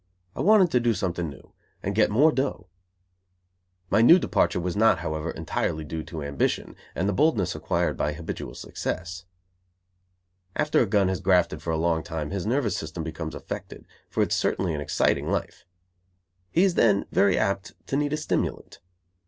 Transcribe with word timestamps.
I 0.35 0.41
wanted 0.41 0.71
to 0.71 0.79
do 0.79 0.95
something 0.95 1.29
new, 1.29 1.53
and 1.83 1.93
get 1.93 2.09
more 2.09 2.31
dough. 2.31 2.65
My 3.91 4.01
new 4.01 4.17
departure 4.17 4.59
was 4.59 4.75
not, 4.75 4.97
however, 5.01 5.29
entirely 5.29 5.83
due 5.83 6.01
to 6.05 6.23
ambition 6.23 6.75
and 6.95 7.07
the 7.07 7.13
boldness 7.13 7.53
acquired 7.53 7.97
by 7.97 8.13
habitual 8.13 8.55
success. 8.55 9.25
After 10.55 10.79
a 10.81 10.87
gun 10.87 11.07
has 11.09 11.21
grafted 11.21 11.61
for 11.61 11.69
a 11.69 11.77
long 11.77 12.01
time 12.01 12.31
his 12.31 12.47
nervous 12.47 12.75
system 12.75 13.03
becomes 13.03 13.35
affected, 13.35 13.85
for 14.09 14.23
it 14.23 14.31
is 14.31 14.35
certainly 14.39 14.73
an 14.73 14.81
exciting 14.81 15.29
life. 15.29 15.65
He 16.49 16.63
is 16.63 16.73
then 16.73 17.05
very 17.11 17.37
apt 17.37 17.73
to 17.85 17.95
need 17.95 18.13
a 18.13 18.17
stimulant. 18.17 18.79